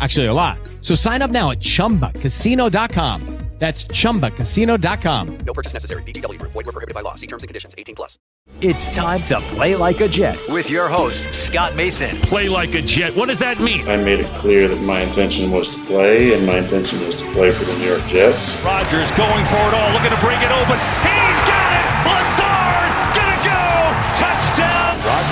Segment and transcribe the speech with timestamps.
[0.00, 0.58] Actually, a lot.
[0.80, 3.38] So sign up now at chumbacasino.com.
[3.58, 5.38] That's chumbacasino.com.
[5.46, 6.02] No purchase necessary.
[6.02, 6.52] VGW Group.
[6.52, 7.14] Void were prohibited by law.
[7.14, 7.74] See terms and conditions.
[7.78, 8.18] 18 plus.
[8.60, 12.20] It's time to play like a Jet with your host, Scott Mason.
[12.22, 13.14] Play like a Jet.
[13.14, 13.88] What does that mean?
[13.88, 17.30] I made it clear that my intention was to play, and my intention was to
[17.32, 18.60] play for the New York Jets.
[18.62, 20.76] Rodgers going for it all, looking to bring it open.
[21.06, 22.10] He's got it.
[22.10, 22.44] Let's go.
[22.44, 22.63] Touchdown.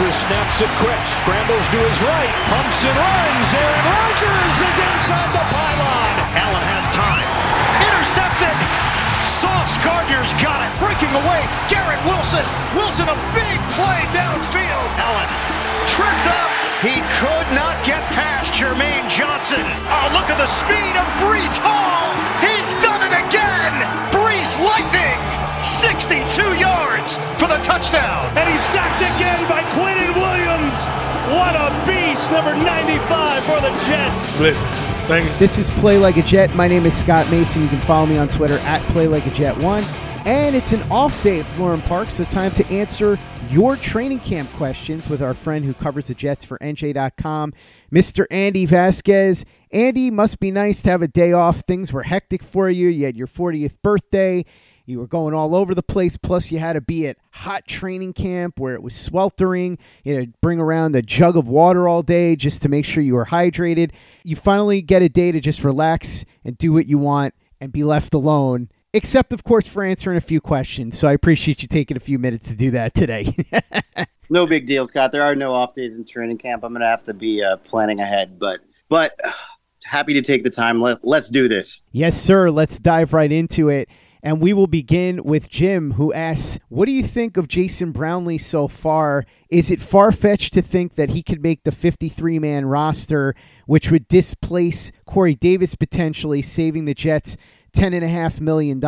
[0.02, 3.48] Rodgers snaps it quick, scrambles to his right, pumps and runs.
[3.54, 6.14] Aaron Rodgers is inside the pylon.
[6.42, 7.22] Allen has time.
[7.86, 8.56] Intercepted.
[9.38, 10.74] Sauce Gardner's got it.
[10.82, 11.46] Breaking away.
[11.70, 12.42] Garrett Wilson.
[12.74, 14.88] Wilson a big play downfield.
[14.98, 15.30] Allen
[15.86, 16.50] tripped up.
[16.82, 19.62] He could not get past Jermaine Johnson.
[19.86, 22.10] Oh, look at the speed of Breece Hall.
[22.42, 23.70] He's done it again.
[24.10, 25.42] Breece Lightning.
[25.62, 28.36] 62 yards for the touchdown.
[28.36, 29.81] And he's sacked again by Williams.
[31.42, 34.38] What a beast, number 95 for the Jets.
[34.38, 34.64] Listen,
[35.08, 35.38] thank you.
[35.40, 36.54] This is Play Like a Jet.
[36.54, 37.62] My name is Scott Mason.
[37.62, 39.82] You can follow me on Twitter at Play Like a Jet One.
[40.24, 43.18] And it's an off day at Florham Park, so time to answer
[43.50, 47.54] your training camp questions with our friend who covers the Jets for NJ.com,
[47.92, 48.24] Mr.
[48.30, 49.44] Andy Vasquez.
[49.72, 51.62] Andy, must be nice to have a day off.
[51.66, 52.86] Things were hectic for you.
[52.86, 54.44] You had your 40th birthday.
[54.84, 56.16] You were going all over the place.
[56.16, 59.78] Plus, you had to be at hot training camp where it was sweltering.
[60.04, 63.02] You had to bring around a jug of water all day just to make sure
[63.02, 63.92] you were hydrated.
[64.24, 67.84] You finally get a day to just relax and do what you want and be
[67.84, 68.68] left alone.
[68.94, 70.98] Except, of course, for answering a few questions.
[70.98, 73.34] So I appreciate you taking a few minutes to do that today.
[74.28, 75.12] no big deal, Scott.
[75.12, 76.62] There are no off days in training camp.
[76.62, 78.60] I'm going to have to be uh, planning ahead, but
[78.90, 79.18] but
[79.84, 80.80] happy to take the time.
[80.80, 81.80] Let, let's do this.
[81.92, 82.50] yes, sir.
[82.50, 83.88] Let's dive right into it.
[84.22, 88.38] And we will begin with Jim, who asks, What do you think of Jason Brownlee
[88.38, 89.24] so far?
[89.48, 93.34] Is it far fetched to think that he could make the 53 man roster,
[93.66, 97.36] which would displace Corey Davis potentially, saving the Jets
[97.72, 98.80] $10.5 million?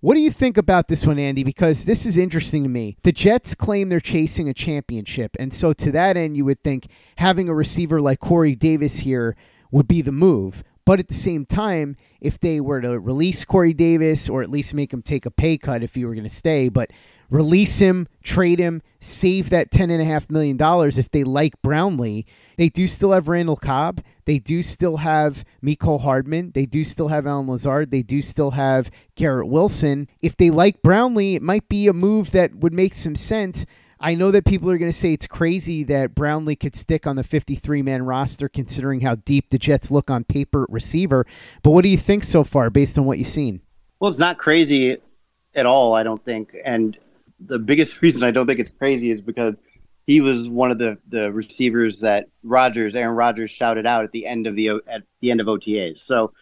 [0.00, 1.44] What do you think about this one, Andy?
[1.44, 2.96] Because this is interesting to me.
[3.04, 5.36] The Jets claim they're chasing a championship.
[5.38, 6.88] And so, to that end, you would think
[7.18, 9.36] having a receiver like Corey Davis here
[9.70, 10.64] would be the move.
[10.84, 14.74] But at the same time, if they were to release Corey Davis or at least
[14.74, 16.90] make him take a pay cut if he were going to stay, but
[17.30, 20.56] release him, trade him, save that $10.5 million
[20.98, 22.26] if they like Brownlee,
[22.56, 24.02] they do still have Randall Cobb.
[24.24, 26.52] They do still have Mecole Hardman.
[26.52, 27.90] They do still have Allen Lazard.
[27.90, 30.08] They do still have Garrett Wilson.
[30.20, 33.66] If they like Brownlee, it might be a move that would make some sense.
[34.02, 37.14] I know that people are going to say it's crazy that Brownlee could stick on
[37.14, 41.24] the 53 man roster considering how deep the Jets look on paper receiver.
[41.62, 43.60] But what do you think so far based on what you've seen?
[44.00, 44.98] Well, it's not crazy
[45.54, 46.56] at all, I don't think.
[46.64, 46.98] And
[47.38, 49.54] the biggest reason I don't think it's crazy is because
[50.08, 54.26] he was one of the, the receivers that Rodgers, Aaron Rodgers, shouted out at the
[54.26, 55.98] end of the at the end of OTAs.
[55.98, 56.32] So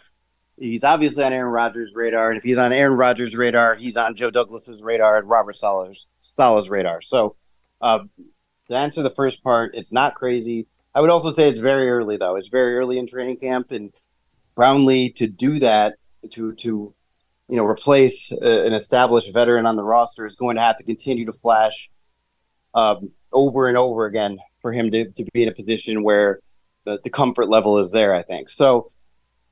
[0.57, 4.15] he's obviously on Aaron Rodgers' radar, and if he's on Aaron Rodgers' radar, he's on
[4.15, 7.03] Joe Douglas's radar and Robert Saleh's Saleh's radar.
[7.03, 7.37] So
[7.81, 8.01] uh,
[8.69, 10.67] to answer the first part, it's not crazy.
[10.95, 12.37] I would also say it's very early though.
[12.37, 13.93] It's very early in training camp, and
[14.57, 15.97] Brownlee to do that
[16.31, 16.95] to to
[17.49, 20.85] you know replace uh, an established veteran on the roster is going to have to
[20.85, 21.91] continue to flash
[22.75, 26.41] um, over and over again for him to, to be in a position where
[26.85, 28.15] the, the comfort level is there.
[28.15, 28.93] I think so.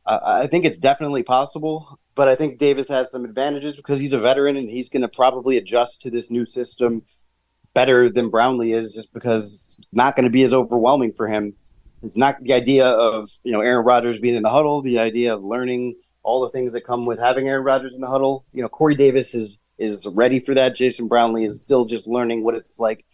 [0.06, 4.14] Uh, I think it's definitely possible, but I think Davis has some advantages because he's
[4.14, 7.02] a veteran and he's going to probably adjust to this new system
[7.78, 11.54] better than Brownlee is, just because it's not going to be as overwhelming for him.
[12.02, 15.32] It's not the idea of you know Aaron Rodgers being in the huddle, the idea
[15.32, 15.94] of learning
[16.25, 18.44] all the things that come with having Aaron Rodgers in the huddle.
[18.52, 20.75] You know, Corey Davis is is ready for that.
[20.75, 23.04] Jason Brownlee is still just learning what it's like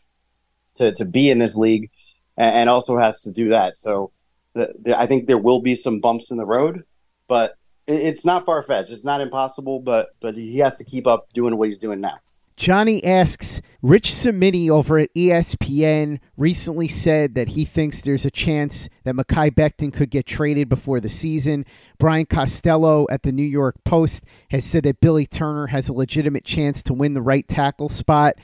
[0.76, 1.90] to to be in this league,
[2.38, 3.76] and, and also has to do that.
[3.76, 4.12] So,
[4.55, 6.84] the, the, I think there will be some bumps in the road,
[7.28, 7.56] but
[7.87, 8.90] it, it's not far fetched.
[8.90, 12.16] It's not impossible, but but he has to keep up doing what he's doing now.
[12.56, 18.89] Johnny asks, Rich Cimini over at ESPN recently said that he thinks there's a chance
[19.03, 21.67] that Mekhi Becton could get traded before the season.
[21.99, 26.45] Brian Costello at the New York Post has said that Billy Turner has a legitimate
[26.45, 28.37] chance to win the right tackle spot.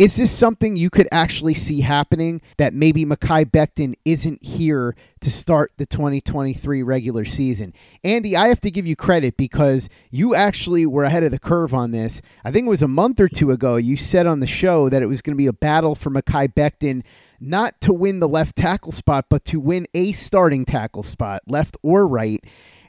[0.00, 5.30] Is this something you could actually see happening that maybe Mekhi Becton isn't here to
[5.30, 7.74] start the 2023 regular season?
[8.02, 11.74] Andy, I have to give you credit because you actually were ahead of the curve
[11.74, 12.22] on this.
[12.46, 15.02] I think it was a month or two ago you said on the show that
[15.02, 17.02] it was going to be a battle for Mekhi Becton
[17.38, 21.76] not to win the left tackle spot, but to win a starting tackle spot, left
[21.82, 22.42] or right.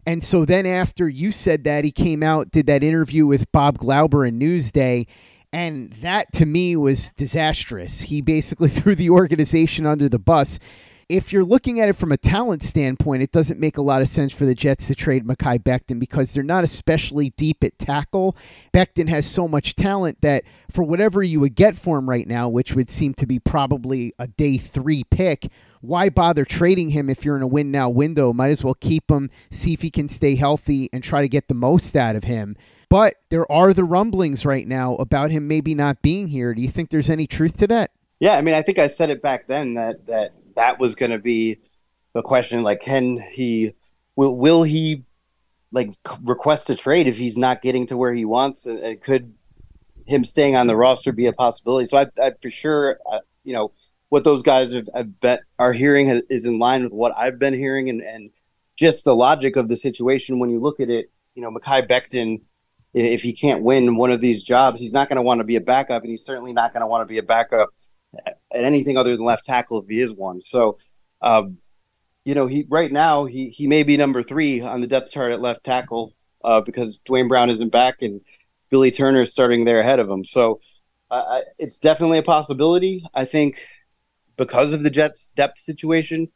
[0.06, 3.80] And so then after you said that, he came out, did that interview with Bob
[3.80, 5.08] Glauber in Newsday
[5.54, 8.02] and that to me was disastrous.
[8.02, 10.60] He basically threw the organization under the bus.
[11.10, 14.08] If you're looking at it from a talent standpoint, it doesn't make a lot of
[14.08, 18.38] sense for the Jets to trade Mekhi Becton because they're not especially deep at tackle.
[18.74, 22.48] Becton has so much talent that for whatever you would get for him right now,
[22.48, 25.52] which would seem to be probably a day three pick,
[25.82, 28.32] why bother trading him if you're in a win now window?
[28.32, 31.50] Might as well keep him, see if he can stay healthy, and try to get
[31.50, 32.56] the most out of him.
[32.92, 36.54] But there are the rumblings right now about him maybe not being here.
[36.54, 37.92] Do you think there's any truth to that?
[38.20, 41.12] Yeah, I mean, I think I said it back then that that that was going
[41.12, 41.60] to be
[42.12, 42.64] the question.
[42.64, 43.76] Like, can he?
[44.18, 45.06] Will will he?
[45.72, 45.92] Like
[46.24, 49.34] request a trade if he's not getting to where he wants, and, and could
[50.06, 51.88] him staying on the roster be a possibility?
[51.88, 53.72] So I, I for sure, uh, you know,
[54.10, 57.54] what those guys have, have bet are hearing is in line with what I've been
[57.54, 58.32] hearing, and and
[58.76, 61.10] just the logic of the situation when you look at it.
[61.36, 62.42] You know, Mekhi Becton
[62.94, 65.56] if he can't win one of these jobs, he's not going to want to be
[65.56, 67.70] a backup, and he's certainly not going to want to be a backup
[68.26, 70.42] at anything other than left tackle if he is one.
[70.42, 70.78] So,
[71.22, 71.58] um,
[72.26, 75.32] you know, he right now he he may be number three on the depth chart
[75.32, 78.22] at left tackle uh, because Duane Brown isn't back and
[78.70, 80.24] Billy Turner is starting there ahead of him.
[80.24, 80.60] So,
[81.10, 83.06] uh, it's definitely a possibility.
[83.14, 83.62] I think
[84.38, 86.30] because of the Jets' depth situation,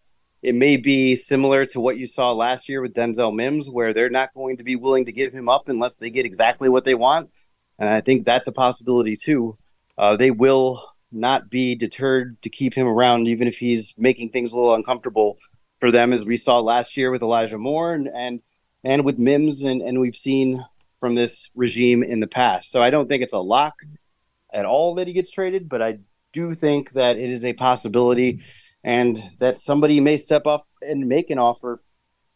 [0.46, 4.12] it may be similar to what you saw last year with Denzel Mims, where they're
[4.12, 6.94] not going to be willing to give him up unless they get exactly what they
[6.94, 7.32] want.
[7.80, 9.58] And I think that's a possibility too.
[9.98, 14.52] Uh, they will not be deterred to keep him around, even if he's making things
[14.52, 15.40] a little uncomfortable
[15.80, 18.40] for them, as we saw last year with Elijah Moore and and,
[18.84, 20.64] and with Mims, and, and we've seen
[21.00, 22.70] from this regime in the past.
[22.70, 23.82] So I don't think it's a lock
[24.54, 25.98] at all that he gets traded, but I
[26.34, 28.42] do think that it is a possibility
[28.86, 31.82] and that somebody may step up and make an offer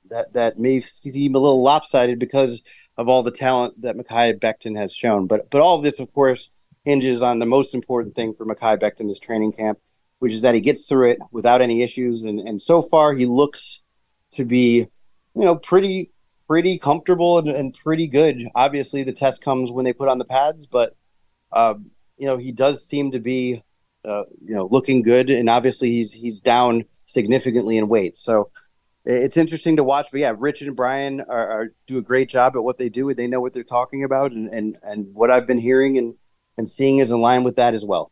[0.09, 2.63] that that may seem a little lopsided because
[2.97, 5.27] of all the talent that Mekhi Becton has shown.
[5.27, 6.49] But but all of this, of course,
[6.83, 9.77] hinges on the most important thing for Mekhi Becton this training camp,
[10.17, 12.25] which is that he gets through it without any issues.
[12.25, 13.83] And and so far, he looks
[14.31, 14.87] to be,
[15.35, 16.11] you know, pretty
[16.47, 18.47] pretty comfortable and, and pretty good.
[18.55, 20.95] Obviously, the test comes when they put on the pads, but
[21.51, 23.61] um, you know, he does seem to be
[24.05, 28.17] uh, you know, looking good, and obviously he's he's down significantly in weight.
[28.17, 28.51] So
[29.05, 30.07] it's interesting to watch.
[30.11, 33.09] But yeah, Rich and Brian are, are, do a great job at what they do,
[33.09, 36.15] and they know what they're talking about, and and and what I've been hearing and
[36.57, 38.11] and seeing is in line with that as well.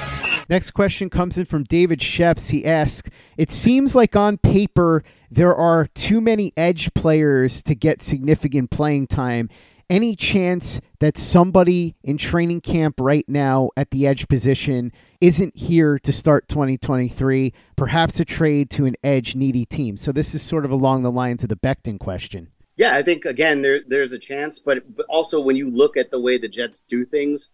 [0.49, 2.51] Next question comes in from David Sheps.
[2.51, 8.01] He asks, It seems like on paper there are too many edge players to get
[8.01, 9.49] significant playing time.
[9.89, 15.99] Any chance that somebody in training camp right now at the edge position isn't here
[15.99, 17.53] to start 2023?
[17.75, 19.97] Perhaps a trade to an edge needy team.
[19.97, 22.49] So this is sort of along the lines of the Becton question.
[22.77, 26.09] Yeah, I think again there there's a chance, but but also when you look at
[26.09, 27.49] the way the Jets do things,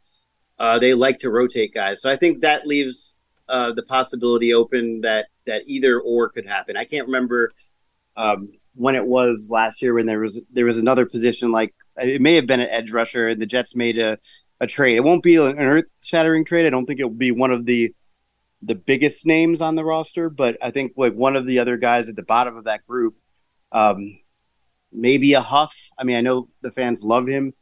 [0.60, 2.02] uh, they like to rotate guys.
[2.02, 3.18] So I think that leaves
[3.50, 6.76] uh, the possibility open that that either or could happen.
[6.76, 7.52] I can't remember
[8.16, 12.22] um, when it was last year when there was there was another position like it
[12.22, 14.18] may have been an edge rusher and the Jets made a,
[14.60, 14.98] a trade.
[14.98, 16.66] It won't be an earth shattering trade.
[16.66, 17.94] I don't think it will be one of the
[18.64, 22.10] the biggest names on the roster, but I think like one of the other guys
[22.10, 23.16] at the bottom of that group,
[23.72, 24.20] um,
[24.92, 25.76] maybe a Huff.
[25.98, 27.54] I mean, I know the fans love him.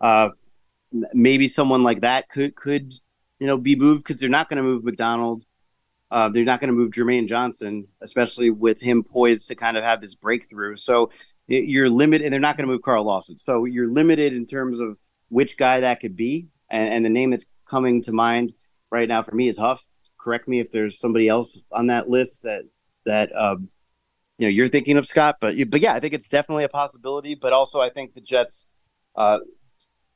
[0.00, 0.30] Uh,
[1.12, 2.92] maybe someone like that could could
[3.38, 5.44] you know be moved because they're not going to move McDonald.
[6.10, 9.84] Uh, they're not going to move Jermaine Johnson, especially with him poised to kind of
[9.84, 10.74] have this breakthrough.
[10.74, 11.10] So
[11.46, 13.38] you're limited, and they're not going to move Carl Lawson.
[13.38, 14.96] So you're limited in terms of
[15.28, 16.48] which guy that could be.
[16.68, 18.52] And, and the name that's coming to mind
[18.90, 19.86] right now for me is Huff.
[20.18, 22.64] Correct me if there's somebody else on that list that
[23.06, 23.68] that um,
[24.38, 27.34] you know you're thinking of Scott, but but yeah, I think it's definitely a possibility.
[27.34, 28.66] But also, I think the Jets
[29.16, 29.38] uh,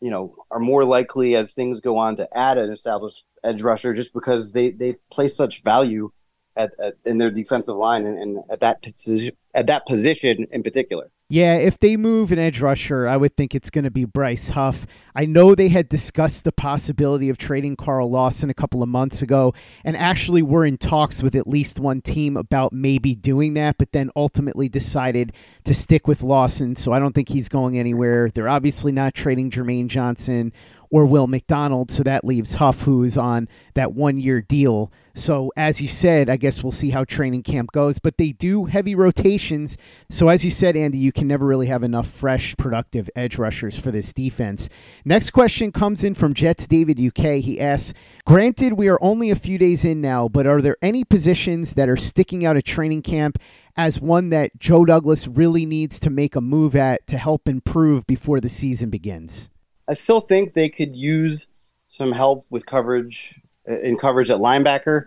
[0.05, 3.95] you know, are more likely as things go on to add an established edge rusher
[3.95, 6.13] just because they, they place such value
[6.57, 10.63] at, at in their defensive line and, and at that position at that position in
[10.63, 11.11] particular.
[11.35, 14.51] Yeah, if they move an edge rusher, I would think it's going to be Bryce
[14.51, 14.87] Huff.
[15.17, 19.21] I know they had discussed the possibility of trading Carl Lawson a couple of months
[19.21, 19.53] ago
[19.85, 23.91] and actually were in talks with at least one team about maybe doing that, but
[23.91, 25.33] then ultimately decided
[25.65, 26.77] to stick with Lawson.
[26.77, 28.31] So I don't think he's going anywhere.
[28.31, 30.53] They're obviously not trading Jermaine Johnson
[30.95, 31.91] or Will McDonald.
[31.91, 34.93] So that leaves Huff, who is on that one year deal.
[35.13, 37.99] So, as you said, I guess we'll see how training camp goes.
[37.99, 39.77] But they do heavy rotations.
[40.09, 43.77] So, as you said, Andy, you can never really have enough fresh, productive edge rushers
[43.77, 44.69] for this defense.
[45.05, 47.43] Next question comes in from Jets David UK.
[47.43, 47.93] He asks
[48.25, 51.89] Granted, we are only a few days in now, but are there any positions that
[51.89, 53.41] are sticking out at training camp
[53.77, 58.07] as one that Joe Douglas really needs to make a move at to help improve
[58.07, 59.51] before the season begins?
[59.89, 61.47] I still think they could use
[61.87, 63.35] some help with coverage
[63.69, 65.07] uh, in coverage at linebacker,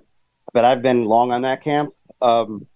[0.54, 1.94] but I've been long on that camp.
[2.22, 2.68] Um,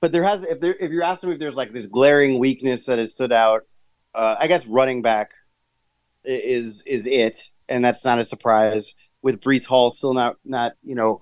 [0.00, 2.84] but there has if there if you're asking me if there's like this glaring weakness
[2.86, 3.62] that has stood out,
[4.14, 5.32] uh, I guess running back
[6.24, 8.94] is is it, and that's not a surprise.
[9.22, 11.20] With Breece Hall still not not you know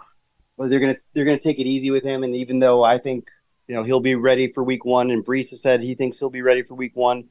[0.57, 3.29] they're gonna they're gonna take it easy with him, and even though I think
[3.69, 6.31] you know he'll be ready for week one, and Breece has said he thinks he'll
[6.31, 7.25] be ready for week one,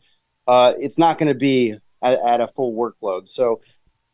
[0.48, 3.28] uh, it's not to be at, at a full workload.
[3.28, 3.62] So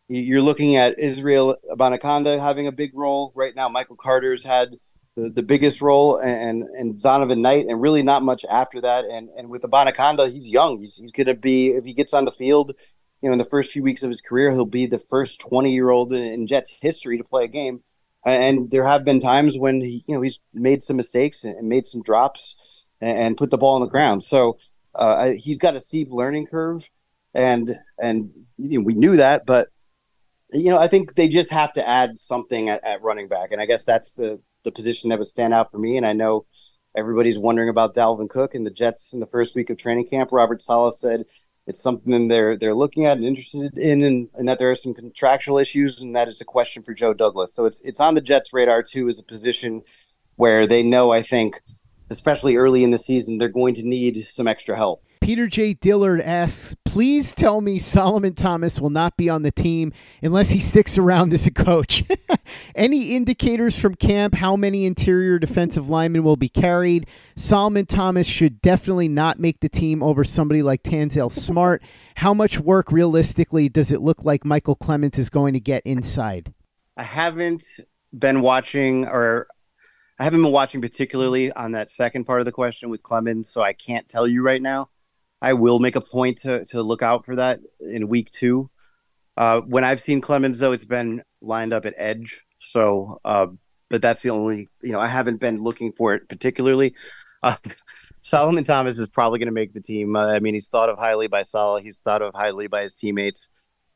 [0.07, 3.69] you're looking at Israel Abanikanda having a big role right now.
[3.69, 4.75] Michael Carter's had
[5.15, 9.05] the, the biggest role, and and Zonovan Knight, and really not much after that.
[9.05, 10.77] And and with Abanikanda, he's young.
[10.77, 12.73] He's he's going to be if he gets on the field,
[13.21, 15.71] you know, in the first few weeks of his career, he'll be the first 20
[15.71, 17.81] year old in, in Jets history to play a game.
[18.25, 21.87] And there have been times when he, you know he's made some mistakes and made
[21.87, 22.55] some drops
[23.01, 24.23] and, and put the ball on the ground.
[24.23, 24.57] So
[24.93, 26.89] uh, he's got a steep learning curve
[27.35, 29.67] and and you know, we knew that, but
[30.53, 33.61] you know, I think they just have to add something at, at, running back, and
[33.61, 35.97] I guess that's the the position that would stand out for me.
[35.97, 36.45] And I know
[36.95, 40.31] everybody's wondering about Dalvin Cook and the Jets in the first week of training camp.
[40.31, 41.25] Robert Saleh said
[41.67, 44.93] it's something they're they're looking at and interested in, and, and that there are some
[44.93, 47.53] contractual issues, and that is a question for Joe Douglas.
[47.53, 49.83] So it's it's on the Jets' radar too, as a position
[50.37, 51.61] where they know, I think,
[52.09, 55.04] especially early in the season, they're going to need some extra help.
[55.25, 55.74] Peter J.
[55.74, 59.91] Dillard asks, please tell me Solomon Thomas will not be on the team
[60.22, 62.03] unless he sticks around as a coach.
[62.75, 67.08] Any indicators from camp how many interior defensive linemen will be carried?
[67.36, 71.82] Solomon Thomas should definitely not make the team over somebody like Tanzel Smart.
[72.17, 76.53] How much work realistically does it look like Michael Clemons is going to get inside?
[76.98, 77.63] I haven't
[78.13, 79.48] been watching or
[80.20, 83.62] I haven't been watching particularly on that second part of the question with Clemons, so
[83.63, 84.89] I can't tell you right now.
[85.45, 88.71] I will make a point to to look out for that in week two.
[89.37, 92.43] Uh, when I've seen Clemons though, it's been lined up at edge.
[92.57, 93.47] So, uh,
[93.91, 96.95] but that's the only you know I haven't been looking for it particularly.
[97.43, 97.57] Uh,
[98.21, 100.15] Solomon Thomas is probably going to make the team.
[100.15, 101.83] Uh, I mean, he's thought of highly by Saleh.
[101.83, 103.47] He's thought of highly by his teammates.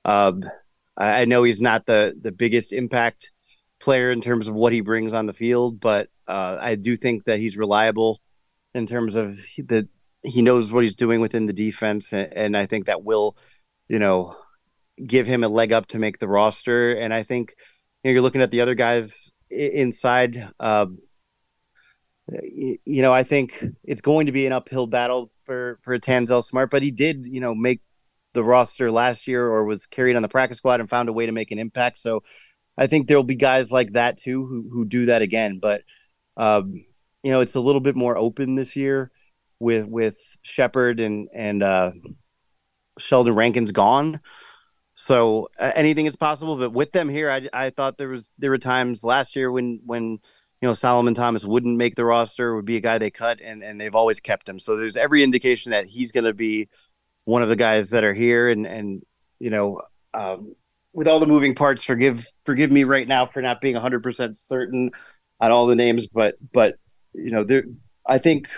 [0.05, 0.43] Um,
[0.97, 3.31] I know he's not the the biggest impact
[3.79, 7.23] player in terms of what he brings on the field, but uh, I do think
[7.23, 8.21] that he's reliable
[8.75, 9.89] in terms of the
[10.23, 13.37] he knows what he's doing within the defense, and, and I think that will,
[13.87, 14.35] you know,
[15.05, 16.93] give him a leg up to make the roster.
[16.93, 17.55] And I think
[18.03, 20.49] you know, you're looking at the other guys inside.
[20.59, 20.97] Um,
[22.43, 26.43] you, you know, I think it's going to be an uphill battle for for Tanzel
[26.43, 27.81] Smart, but he did, you know, make
[28.33, 31.25] the roster last year or was carried on the practice squad and found a way
[31.25, 31.97] to make an impact.
[31.97, 32.23] So
[32.77, 35.59] I think there'll be guys like that too who who do that again.
[35.59, 35.83] But
[36.37, 36.85] um,
[37.23, 39.11] you know, it's a little bit more open this year
[39.59, 41.91] with with Shepard and and uh,
[42.97, 44.19] Sheldon Rankins gone.
[44.95, 46.57] So uh, anything is possible.
[46.57, 49.79] But with them here, I, I thought there was there were times last year when
[49.85, 53.39] when you know Solomon Thomas wouldn't make the roster, would be a guy they cut,
[53.41, 54.59] and and they've always kept him.
[54.59, 56.69] So there's every indication that he's going to be
[57.25, 59.03] one of the guys that are here, and and
[59.39, 59.81] you know.
[60.13, 60.55] Um,
[60.91, 64.89] with all the moving parts, forgive forgive me right now for not being 100% certain
[65.39, 66.77] on all the names, but but
[67.13, 67.63] you know, there
[68.05, 68.49] I think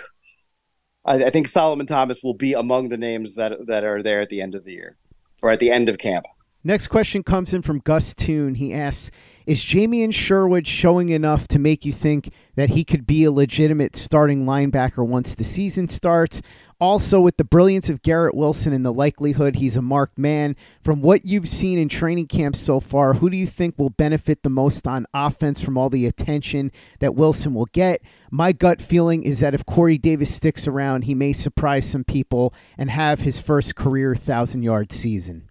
[1.04, 4.28] I, I, think Solomon Thomas will be among the names that that are there at
[4.28, 4.96] the end of the year
[5.42, 6.26] or at the end of camp.
[6.64, 8.54] Next question comes in from Gus Toon.
[8.54, 9.10] He asks,
[9.46, 13.96] "Is Jamien Sherwood showing enough to make you think that he could be a legitimate
[13.96, 16.42] starting linebacker once the season starts?
[16.82, 21.00] Also, with the brilliance of Garrett Wilson and the likelihood he's a marked man, from
[21.00, 24.50] what you've seen in training camp so far, who do you think will benefit the
[24.50, 28.02] most on offense from all the attention that Wilson will get?
[28.32, 32.52] My gut feeling is that if Corey Davis sticks around, he may surprise some people
[32.76, 35.48] and have his first career thousand yard season.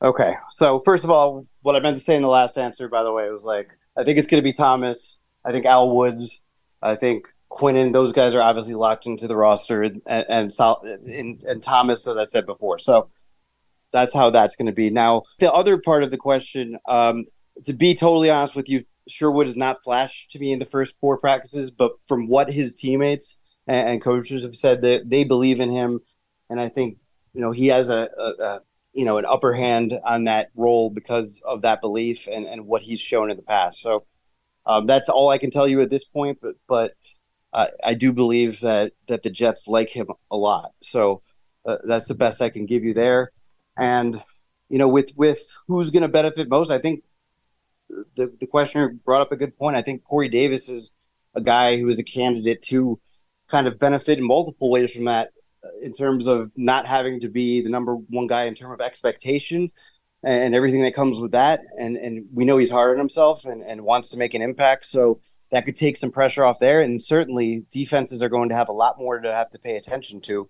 [0.00, 0.34] Okay.
[0.50, 3.12] So, first of all, what I meant to say in the last answer, by the
[3.12, 5.18] way, was like, I think it's going to be Thomas.
[5.44, 6.40] I think Al Woods.
[6.80, 11.62] I think Quinnen, those guys are obviously locked into the roster, and and, and, and
[11.62, 12.78] Thomas, as I said before.
[12.78, 13.10] So
[13.92, 14.88] that's how that's going to be.
[14.88, 17.26] Now, the other part of the question, um,
[17.66, 20.94] to be totally honest with you, Sherwood has not flashed to me in the first
[21.02, 25.60] four practices, but from what his teammates and, and coaches have said, that they believe
[25.60, 26.00] in him,
[26.48, 26.96] and I think
[27.34, 28.60] you know he has a, a, a
[28.98, 32.82] you know an upper hand on that role because of that belief and, and what
[32.82, 33.80] he's shown in the past.
[33.80, 34.04] So
[34.66, 36.38] um, that's all I can tell you at this point.
[36.42, 36.94] But but
[37.52, 40.72] uh, I do believe that that the Jets like him a lot.
[40.82, 41.22] So
[41.64, 43.30] uh, that's the best I can give you there.
[43.76, 44.20] And
[44.68, 47.04] you know, with with who's going to benefit most, I think
[48.16, 49.76] the the questioner brought up a good point.
[49.76, 50.92] I think Corey Davis is
[51.36, 52.98] a guy who is a candidate to
[53.46, 55.30] kind of benefit in multiple ways from that,
[55.82, 59.70] in terms of not having to be the number one guy in terms of expectation
[60.22, 61.60] and everything that comes with that.
[61.78, 64.86] And and we know he's hard on himself and, and wants to make an impact.
[64.86, 66.82] So that could take some pressure off there.
[66.82, 70.20] And certainly defenses are going to have a lot more to have to pay attention
[70.22, 70.48] to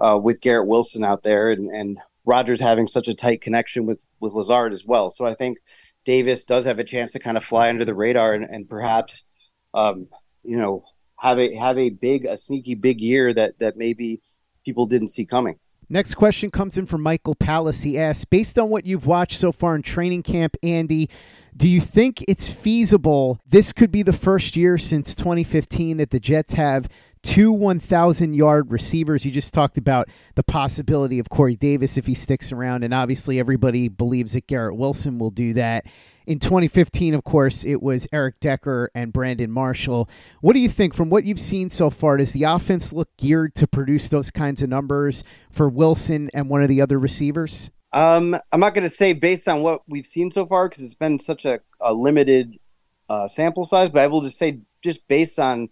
[0.00, 4.04] uh, with Garrett Wilson out there and, and Rodgers having such a tight connection with,
[4.20, 5.10] with Lazard as well.
[5.10, 5.58] So I think
[6.04, 9.24] Davis does have a chance to kind of fly under the radar and, and perhaps,
[9.72, 10.08] um,
[10.42, 10.84] you know,
[11.18, 14.20] have a have a big, a sneaky big year that that maybe
[14.64, 15.58] people didn't see coming.
[15.88, 17.82] Next question comes in from Michael Palace.
[17.82, 21.10] He asks, based on what you've watched so far in training camp, Andy,
[21.56, 23.38] do you think it's feasible?
[23.46, 26.88] This could be the first year since 2015 that the Jets have
[27.22, 29.24] two 1,000 yard receivers.
[29.24, 33.38] You just talked about the possibility of Corey Davis if he sticks around, and obviously
[33.38, 35.86] everybody believes that Garrett Wilson will do that.
[36.26, 40.08] In 2015, of course, it was Eric Decker and Brandon Marshall.
[40.40, 42.16] What do you think from what you've seen so far?
[42.16, 46.62] Does the offense look geared to produce those kinds of numbers for Wilson and one
[46.62, 47.70] of the other receivers?
[47.92, 50.94] Um, I'm not going to say based on what we've seen so far because it's
[50.94, 52.58] been such a, a limited
[53.10, 55.68] uh, sample size, but I will just say just based on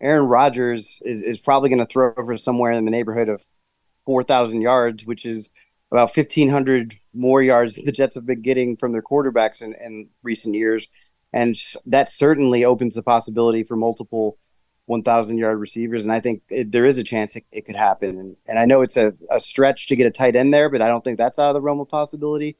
[0.00, 3.44] Aaron Rodgers is, is probably going to throw over somewhere in the neighborhood of
[4.04, 5.50] 4,000 yards, which is
[5.92, 10.54] about 1,500 more yards the Jets have been getting from their quarterbacks in, in recent
[10.54, 10.88] years.
[11.32, 14.38] And that certainly opens the possibility for multiple
[14.86, 16.04] 1,000 yard receivers.
[16.04, 18.18] And I think it, there is a chance it, it could happen.
[18.18, 20.80] And, and, I know it's a, a stretch to get a tight end there, but
[20.80, 22.56] I don't think that's out of the realm of possibility.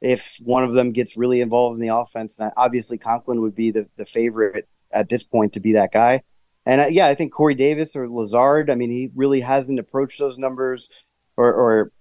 [0.00, 3.70] If one of them gets really involved in the offense, and obviously Conklin would be
[3.70, 6.22] the, the favorite at this point to be that guy.
[6.64, 10.18] And uh, yeah, I think Corey Davis or Lazard, I mean, he really hasn't approached
[10.18, 10.88] those numbers
[11.36, 11.92] or, or,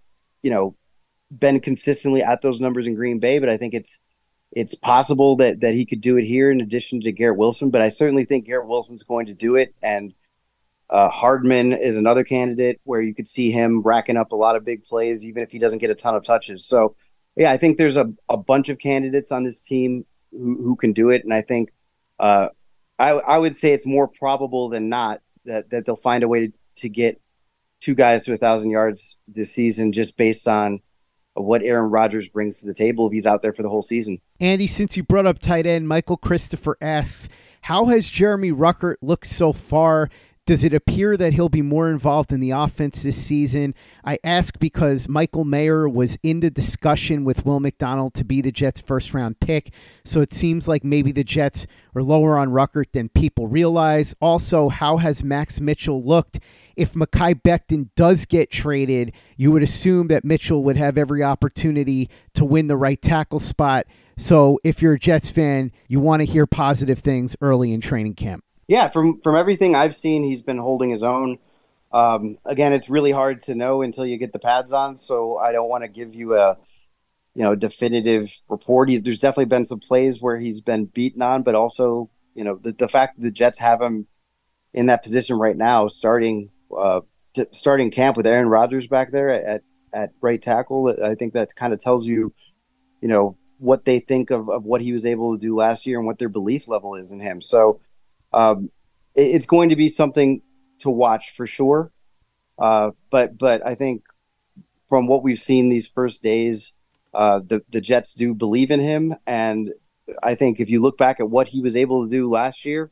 [0.45, 0.75] you know,
[1.31, 3.99] been consistently at those numbers in Green Bay, but I think it's
[4.51, 7.81] it's possible that that he could do it here in addition to Garrett Wilson, but
[7.81, 9.73] I certainly think Garrett Wilson's going to do it.
[9.81, 10.13] And
[10.91, 14.63] uh, Hardman is another candidate where you could see him racking up a lot of
[14.63, 16.63] big plays, even if he doesn't get a ton of touches.
[16.63, 16.95] So,
[17.36, 20.93] yeah, I think there's a, a bunch of candidates on this team who, who can
[20.93, 21.23] do it.
[21.23, 21.73] And I think
[22.19, 22.49] uh,
[22.99, 26.47] I, I would say it's more probable than not that, that they'll find a way
[26.47, 27.19] to, to get
[27.86, 30.82] two guys to a thousand yards this season just based on
[31.36, 34.19] what Aaron Rodgers brings to the table if he's out there for the whole season.
[34.39, 37.30] Andy, since you brought up tight end, Michael Christopher asks,
[37.62, 40.10] how has Jeremy Ruckert looked so far?
[40.45, 43.73] Does it appear that he'll be more involved in the offense this season?
[44.03, 48.51] I ask because Michael Mayer was in the discussion with Will McDonald to be the
[48.51, 49.73] Jets' first round pick.
[50.03, 54.13] So it seems like maybe the Jets are lower on Ruckert than people realize.
[54.21, 56.39] Also, how has Max Mitchell looked?
[56.75, 62.08] If Mekhi Becton does get traded, you would assume that Mitchell would have every opportunity
[62.36, 63.88] to win the right tackle spot.
[64.15, 68.13] So if you're a Jets fan, you want to hear positive things early in training
[68.13, 68.44] camp.
[68.67, 71.38] Yeah, from from everything I've seen, he's been holding his own.
[71.91, 75.51] Um, again, it's really hard to know until you get the pads on, so I
[75.51, 76.58] don't want to give you a
[77.36, 78.89] you know definitive report.
[78.89, 82.56] He, there's definitely been some plays where he's been beaten on, but also you know
[82.56, 84.08] the, the fact that the Jets have him
[84.73, 87.01] in that position right now, starting uh,
[87.34, 89.62] t- starting camp with Aaron Rodgers back there at
[89.95, 92.34] at right tackle, I think that kind of tells you,
[93.01, 95.97] you know, what they think of, of what he was able to do last year
[95.97, 97.41] and what their belief level is in him.
[97.41, 97.80] So
[98.36, 98.69] um,
[99.15, 100.41] it, it's going to be something
[100.80, 101.91] to watch for sure.
[102.60, 104.04] Uh, but but I think
[104.88, 106.74] from what we've seen these first days,
[107.13, 109.74] uh, the the Jets do believe in him, and
[110.21, 112.91] I think if you look back at what he was able to do last year,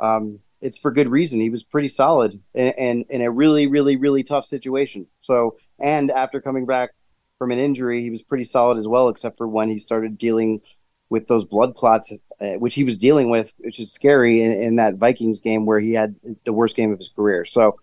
[0.00, 1.40] um, it's for good reason.
[1.40, 5.06] He was pretty solid and, and in a really really really tough situation.
[5.20, 6.90] So and after coming back
[7.38, 10.62] from an injury, he was pretty solid as well, except for when he started dealing
[11.08, 14.74] with those blood clots, uh, which he was dealing with, which is scary in, in,
[14.76, 17.44] that Vikings game where he had the worst game of his career.
[17.44, 17.78] So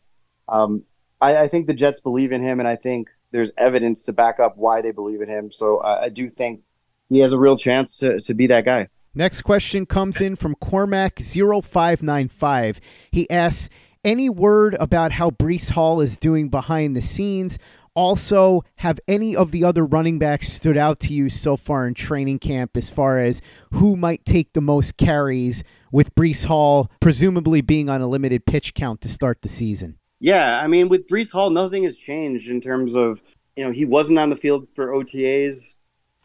[0.50, 0.84] um,
[1.22, 4.40] I, I, think the Jets believe in him, and I think there's evidence to back
[4.40, 5.52] up why they believe in him.
[5.52, 6.62] So I, do think
[7.10, 8.90] he has a real chance to, to be that guy.
[9.16, 12.80] Next question comes in from Cormac0595.
[13.12, 13.70] He asks,
[14.04, 17.58] any word about how Breece Hall is doing behind the scenes?
[17.96, 21.94] Also, have any of the other running backs stood out to you so far in
[21.94, 27.62] training camp as far as who might take the most carries with Breece Hall presumably
[27.62, 30.00] being on a limited pitch count to start the season?
[30.20, 33.22] Yeah, I mean, with Breece Hall, nothing has changed in terms of,
[33.56, 35.76] you know, he wasn't on the field for OTAs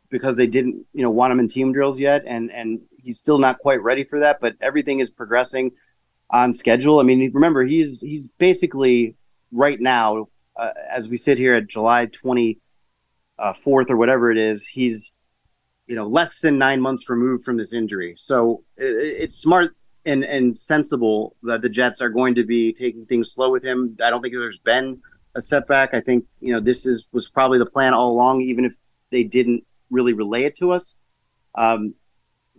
[0.09, 3.38] because they didn't, you know, want him in team drills yet, and and he's still
[3.38, 4.40] not quite ready for that.
[4.40, 5.72] But everything is progressing
[6.31, 7.00] on schedule.
[7.00, 9.16] I mean, remember he's he's basically
[9.52, 10.28] right now
[10.59, 12.57] uh, as we sit here at July 24th
[13.38, 13.55] uh,
[13.88, 15.12] or whatever it is, he's
[15.87, 18.14] you know less than nine months removed from this injury.
[18.16, 23.07] So it, it's smart and and sensible that the Jets are going to be taking
[23.07, 23.97] things slow with him.
[24.03, 25.01] I don't think there's been
[25.35, 25.94] a setback.
[25.94, 28.77] I think you know this is was probably the plan all along, even if
[29.11, 30.94] they didn't really relay it to us.
[31.55, 31.94] Um,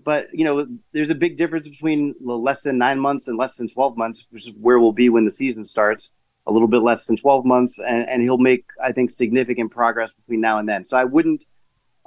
[0.03, 3.67] but you know, there's a big difference between less than nine months and less than
[3.67, 6.11] 12 months, which is where we'll be when the season starts
[6.49, 10.13] a little bit less than 12 months, and, and he'll make, I think, significant progress
[10.13, 10.83] between now and then.
[10.83, 11.45] So I wouldn't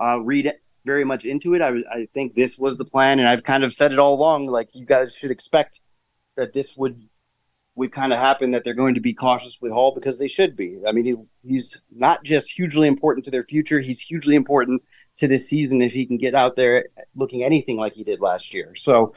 [0.01, 0.53] uh, read
[0.85, 1.63] very much into it.
[1.63, 4.47] I, I think this was the plan, and I've kind of said it all along.
[4.47, 5.81] Like you guys should expect
[6.37, 7.09] that this would
[7.75, 8.51] would kind of happen.
[8.51, 10.79] That they're going to be cautious with Hall because they should be.
[10.87, 11.15] I mean, he,
[11.47, 14.83] he's not just hugely important to their future; he's hugely important
[15.17, 18.53] to this season if he can get out there looking anything like he did last
[18.53, 18.75] year.
[18.75, 19.15] So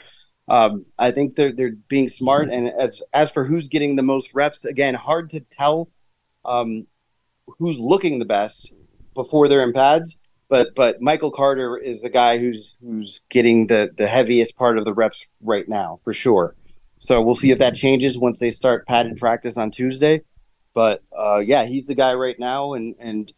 [0.47, 4.33] um, I think they're they're being smart, and as as for who's getting the most
[4.33, 5.89] reps, again, hard to tell
[6.43, 6.85] um,
[7.59, 8.71] who's looking the best
[9.15, 10.17] before they're in pads.
[10.47, 14.85] But but Michael Carter is the guy who's who's getting the the heaviest part of
[14.85, 16.55] the reps right now for sure.
[16.99, 20.21] So we'll see if that changes once they start padded practice on Tuesday.
[20.73, 23.33] But uh, yeah, he's the guy right now, and and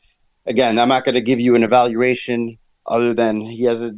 [0.45, 3.95] again, I'm not going to give you an evaluation other than he has a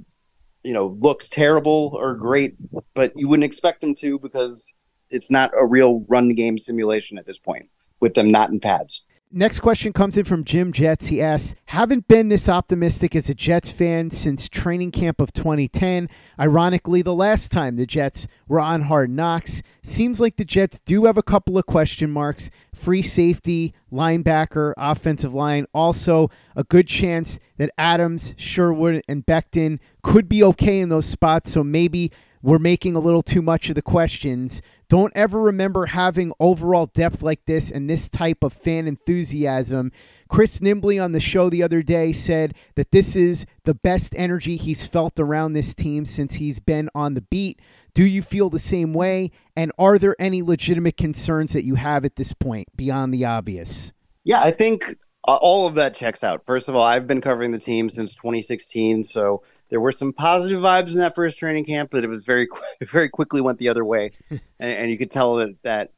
[0.63, 2.55] you know, look terrible or great,
[2.93, 4.73] but you wouldn't expect them to because
[5.09, 7.69] it's not a real run game simulation at this point
[7.99, 9.03] with them not in pads.
[9.31, 11.05] Next question comes in from Jim Jets.
[11.05, 16.09] He asks, Haven't been this optimistic as a Jets fan since training camp of 2010.
[16.39, 19.61] Ironically, the last time the Jets were on hard knocks.
[19.83, 25.35] Seems like the Jets do have a couple of question marks free safety, linebacker, offensive
[25.35, 25.67] line.
[25.75, 31.51] Also, a good chance that Adams, Sherwood, and Becton could be okay in those spots.
[31.51, 32.11] So maybe
[32.41, 34.63] we're making a little too much of the questions.
[34.89, 39.91] Don't ever remember having overall depth like this and this type of fan enthusiasm.
[40.29, 44.57] Chris Nimbley on the show the other day said that this is the best energy
[44.57, 47.59] he's felt around this team since he's been on the beat.
[47.93, 49.29] Do you feel the same way?
[49.55, 53.93] And are there any legitimate concerns that you have at this point beyond the obvious?
[54.23, 56.43] Yeah, I think all of that checks out.
[56.43, 60.61] First of all, I've been covering the team since 2016, so there were some positive
[60.61, 62.47] vibes in that first training camp, but it was very,
[62.91, 65.93] very quickly went the other way, and, and, you could tell that that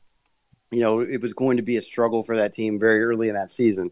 [0.72, 3.36] you know it was going to be a struggle for that team very early in
[3.36, 3.92] that season.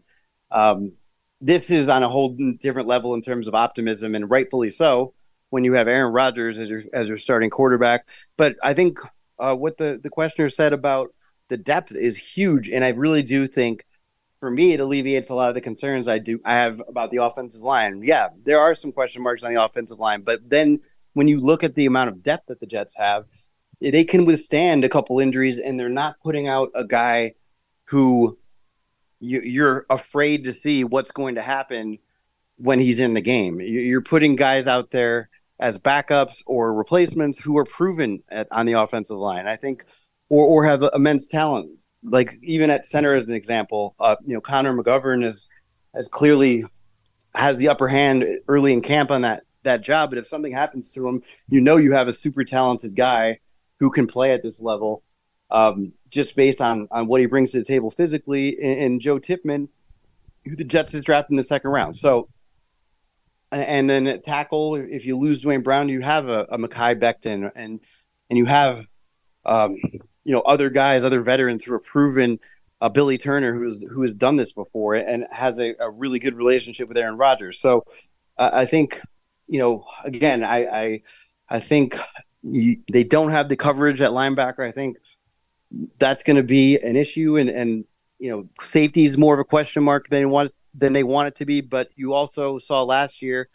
[0.50, 0.92] Um,
[1.40, 5.14] this is on a whole different level in terms of optimism, and rightfully so
[5.50, 8.06] when you have Aaron Rodgers as your as your starting quarterback.
[8.36, 8.98] But I think
[9.38, 11.14] uh, what the the questioner said about
[11.48, 13.84] the depth is huge, and I really do think
[14.40, 17.18] for me it alleviates a lot of the concerns I do I have about the
[17.18, 18.02] offensive line.
[18.02, 20.80] Yeah, there are some question marks on the offensive line, but then
[21.12, 23.26] when you look at the amount of depth that the Jets have,
[23.80, 27.34] they can withstand a couple injuries, and they're not putting out a guy
[27.84, 28.38] who
[29.20, 31.98] you, you're afraid to see what's going to happen
[32.56, 33.60] when he's in the game.
[33.60, 38.74] You're putting guys out there as backups or replacements who are proven at, on the
[38.74, 39.46] offensive line.
[39.46, 39.84] I think,
[40.28, 41.84] or or have immense talent.
[42.02, 45.48] Like even at center, as an example, uh, you know, Connor McGovern is
[45.94, 46.64] has clearly
[47.34, 50.10] has the upper hand early in camp on that that job.
[50.10, 53.40] But if something happens to him, you know you have a super talented guy
[53.78, 55.02] who can play at this level,
[55.50, 58.58] um, just based on on what he brings to the table physically.
[58.58, 59.68] And, and Joe Tippmann,
[60.46, 62.28] who the Jets has drafted in the second round, so
[63.52, 67.50] and then at tackle, if you lose Duane Brown, you have a, a Mekhi Becton,
[67.54, 67.80] and
[68.28, 68.84] and you have
[69.44, 69.76] um,
[70.24, 72.38] you know other guys, other veterans who are proven.
[72.82, 76.34] Uh, Billy Turner, who's who has done this before and has a, a really good
[76.34, 77.60] relationship with Aaron Rodgers.
[77.60, 77.84] So
[78.38, 79.02] uh, I think
[79.46, 81.02] you know again, I I,
[81.50, 81.98] I think
[82.42, 84.66] you, they don't have the coverage at linebacker.
[84.66, 84.96] I think
[85.98, 87.84] that's going to be an issue, and and
[88.18, 91.36] you know safety is more of a question mark than want than they want it
[91.36, 91.60] to be.
[91.60, 93.48] But you also saw last year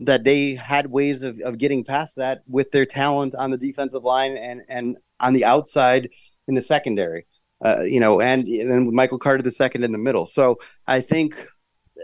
[0.00, 4.04] that they had ways of, of getting past that with their talent on the defensive
[4.04, 6.08] line and, and on the outside
[6.46, 7.26] in the secondary.
[7.64, 10.24] Uh, you know, and, and then Michael Carter the second in the middle.
[10.26, 11.48] So I think,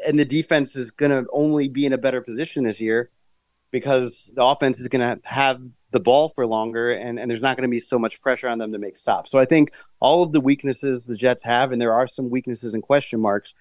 [0.04, 3.10] and the defense is going to only be in a better position this year
[3.70, 5.60] because the offense is going to have
[5.92, 8.58] the ball for longer and, and there's not going to be so much pressure on
[8.58, 9.30] them to make stops.
[9.30, 12.74] So I think all of the weaknesses the Jets have, and there are some weaknesses
[12.74, 13.54] and question marks,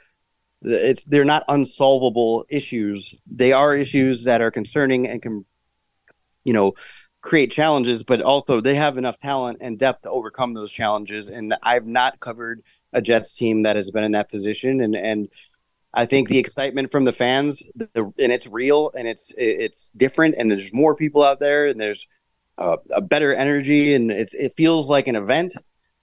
[0.63, 3.13] it's they're not unsolvable issues.
[3.28, 5.45] They are issues that are concerning and can,
[6.43, 6.73] you know,
[7.21, 8.04] create challenges.
[8.04, 11.30] But also, they have enough talent and depth to overcome those challenges.
[11.30, 14.82] And I've not covered a Jets team that has been in that position.
[14.82, 15.30] And and
[15.93, 20.36] I think the excitement from the fans, the, and it's real and it's it's different.
[20.38, 22.08] And there's more people out there, and there's
[22.58, 25.54] uh, a better energy, and it it feels like an event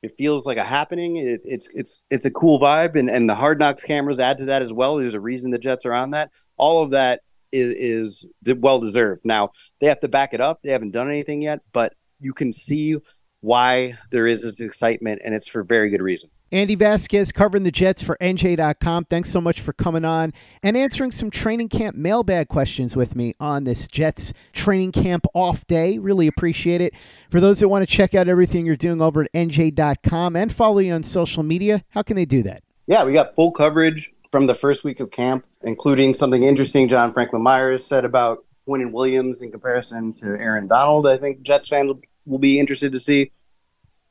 [0.02, 1.16] it feels like a happening.
[1.16, 4.46] It, it's it's it's a cool vibe, and and the Hard Knocks cameras add to
[4.46, 4.96] that as well.
[4.96, 6.30] There's a reason the Jets are on that.
[6.56, 7.20] All of that
[7.52, 8.26] is is
[8.58, 9.22] well deserved.
[9.24, 10.60] Now they have to back it up.
[10.62, 12.98] They haven't done anything yet, but you can see
[13.40, 16.30] why there is this excitement, and it's for very good reason.
[16.52, 19.04] Andy Vasquez covering the Jets for NJ.com.
[19.04, 20.32] Thanks so much for coming on
[20.64, 25.64] and answering some training camp mailbag questions with me on this Jets training camp off
[25.68, 25.98] day.
[25.98, 26.92] Really appreciate it.
[27.30, 30.78] For those that want to check out everything you're doing over at NJ.com and follow
[30.78, 32.62] you on social media, how can they do that?
[32.88, 37.12] Yeah, we got full coverage from the first week of camp, including something interesting John
[37.12, 41.06] Franklin Myers said about Quinnen Williams in comparison to Aaron Donald.
[41.06, 41.92] I think Jets fans
[42.26, 43.30] will be interested to see.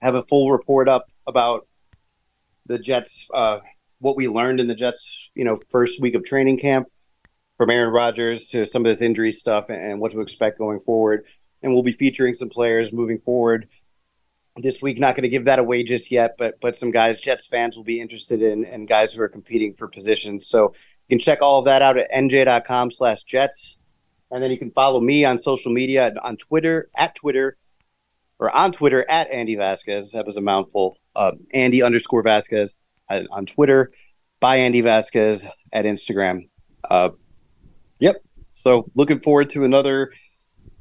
[0.02, 1.68] Have a full report up about
[2.70, 3.60] the Jets, uh,
[4.00, 6.88] what we learned in the Jets, you know, first week of training camp
[7.58, 11.26] from Aaron Rodgers to some of this injury stuff and, what to expect going forward.
[11.62, 13.68] And we'll be featuring some players moving forward
[14.56, 15.00] this week.
[15.00, 17.84] Not going to give that away just yet, but but some guys Jets fans will
[17.84, 20.48] be interested in and guys who are competing for positions.
[20.48, 20.74] So
[21.08, 23.78] you can check all of that out at nj.com slash Jets.
[24.32, 27.58] And then you can follow me on social media on Twitter at Twitter
[28.40, 30.12] or on Twitter at Andy Vasquez.
[30.12, 30.98] That was a mouthful.
[31.16, 32.74] Uh, Andy underscore Vasquez
[33.10, 33.92] on Twitter.
[34.40, 36.48] By Andy Vasquez at Instagram.
[36.90, 37.10] Uh,
[38.00, 38.24] yep.
[38.54, 40.14] So looking forward to another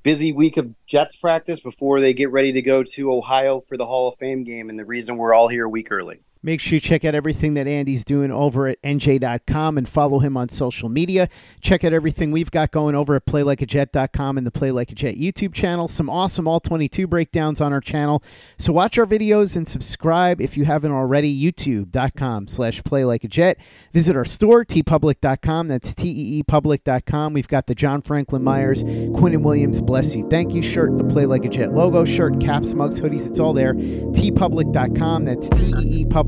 [0.04, 3.84] busy week of Jets practice before they get ready to go to Ohio for the
[3.84, 4.70] Hall of Fame game.
[4.70, 6.20] And the reason we're all here a week early.
[6.42, 10.36] Make sure you check out everything that Andy's doing over at NJ.com and follow him
[10.36, 11.28] on social media.
[11.60, 15.16] Check out everything we've got going over at PlayLikeAJet.com and the Play Like a Jet
[15.16, 15.88] YouTube channel.
[15.88, 18.22] Some awesome All 22 breakdowns on our channel.
[18.56, 21.28] So watch our videos and subscribe if you haven't already.
[21.38, 23.56] YouTube.com slash PlayLikeAJet.
[23.92, 25.68] Visit our store, teepublic.com.
[25.68, 27.32] That's T-E-E-Public.com.
[27.32, 31.26] We've got the John Franklin Myers, Quinnen Williams, Bless You, Thank You shirt, the Play
[31.26, 33.28] Like a Jet logo shirt, caps, mugs, hoodies.
[33.28, 33.74] It's all there.
[33.74, 35.24] teepublic.com.
[35.24, 36.27] That's T-E-E-Public